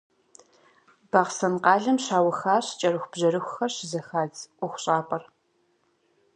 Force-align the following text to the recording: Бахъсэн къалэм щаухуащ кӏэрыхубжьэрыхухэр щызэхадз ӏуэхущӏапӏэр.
Бахъсэн 1.11 1.53
къалэм 1.63 1.97
щаухуащ 2.05 2.65
кӏэрыхубжьэрыхухэр 2.79 3.71
щызэхадз 3.75 4.39
ӏуэхущӏапӏэр. 4.57 5.23